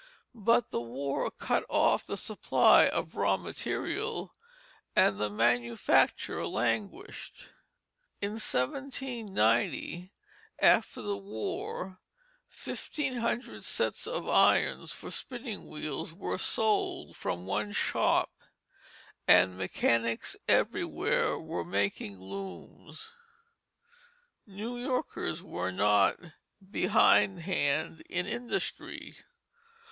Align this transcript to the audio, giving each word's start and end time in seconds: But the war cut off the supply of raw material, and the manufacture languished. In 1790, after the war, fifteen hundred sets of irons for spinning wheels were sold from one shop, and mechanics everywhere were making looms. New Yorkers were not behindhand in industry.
But 0.33 0.71
the 0.71 0.81
war 0.81 1.29
cut 1.29 1.63
off 1.69 2.07
the 2.07 2.17
supply 2.17 2.87
of 2.87 3.15
raw 3.15 3.37
material, 3.37 4.33
and 4.95 5.19
the 5.21 5.29
manufacture 5.29 6.43
languished. 6.47 7.49
In 8.19 8.31
1790, 8.31 10.11
after 10.57 11.03
the 11.03 11.15
war, 11.17 11.99
fifteen 12.47 13.17
hundred 13.17 13.63
sets 13.63 14.07
of 14.07 14.27
irons 14.27 14.91
for 14.91 15.11
spinning 15.11 15.67
wheels 15.67 16.13
were 16.15 16.39
sold 16.39 17.15
from 17.15 17.45
one 17.45 17.71
shop, 17.71 18.31
and 19.27 19.55
mechanics 19.55 20.35
everywhere 20.47 21.37
were 21.37 21.63
making 21.63 22.19
looms. 22.19 23.11
New 24.47 24.79
Yorkers 24.79 25.43
were 25.43 25.69
not 25.71 26.15
behindhand 26.71 28.01
in 28.09 28.25
industry. 28.25 29.17